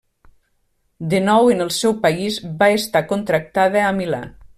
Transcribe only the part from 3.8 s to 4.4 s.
a Milà.